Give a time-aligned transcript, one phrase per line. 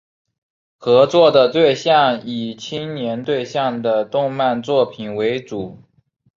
[0.79, 5.77] 合作的对象以青年对象的动漫作品为主。